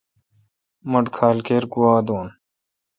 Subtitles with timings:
[0.91, 2.17] مٹھ کھال کیر گوا دو۔